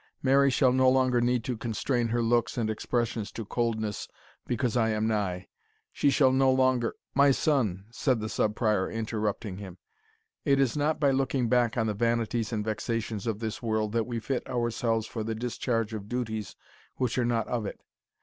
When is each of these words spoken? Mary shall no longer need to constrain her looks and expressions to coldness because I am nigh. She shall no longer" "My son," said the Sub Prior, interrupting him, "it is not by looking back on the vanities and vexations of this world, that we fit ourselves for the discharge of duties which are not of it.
Mary 0.23 0.49
shall 0.49 0.71
no 0.71 0.89
longer 0.89 1.21
need 1.21 1.43
to 1.43 1.55
constrain 1.55 2.07
her 2.07 2.23
looks 2.23 2.57
and 2.57 2.71
expressions 2.71 3.31
to 3.31 3.45
coldness 3.45 4.07
because 4.47 4.75
I 4.75 4.89
am 4.89 5.05
nigh. 5.05 5.47
She 5.91 6.09
shall 6.09 6.31
no 6.31 6.51
longer" 6.51 6.95
"My 7.21 7.29
son," 7.29 7.85
said 7.91 8.19
the 8.19 8.27
Sub 8.27 8.55
Prior, 8.55 8.89
interrupting 8.89 9.57
him, 9.57 9.77
"it 10.43 10.59
is 10.59 10.75
not 10.75 10.99
by 10.99 11.11
looking 11.11 11.49
back 11.49 11.77
on 11.77 11.85
the 11.85 11.93
vanities 11.93 12.51
and 12.51 12.65
vexations 12.65 13.27
of 13.27 13.37
this 13.37 13.61
world, 13.61 13.91
that 13.91 14.07
we 14.07 14.17
fit 14.19 14.49
ourselves 14.49 15.05
for 15.05 15.23
the 15.23 15.35
discharge 15.35 15.93
of 15.93 16.09
duties 16.09 16.55
which 16.95 17.19
are 17.19 17.23
not 17.25 17.47
of 17.47 17.67
it. 17.67 17.79